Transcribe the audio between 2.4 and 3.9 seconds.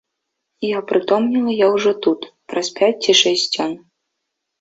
праз пяць ці шэсць дзён.